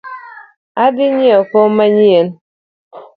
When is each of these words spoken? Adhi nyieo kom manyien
Adhi 0.83 1.05
nyieo 1.15 1.41
kom 1.51 1.69
manyien 1.77 2.27